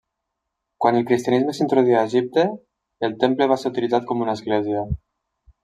Quan 0.85 0.95
el 0.99 1.05
cristianisme 1.11 1.53
s'introduí 1.57 1.93
a 1.99 2.01
Egipte, 2.09 2.47
el 3.09 3.15
temple 3.27 3.51
va 3.55 3.61
ser 3.65 3.73
utilitzat 3.77 4.09
com 4.11 4.27
una 4.27 4.37
església. 4.41 4.83